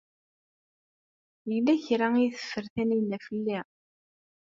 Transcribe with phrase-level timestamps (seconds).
[1.51, 3.59] Yella kra ay teffer Taninna fell-i?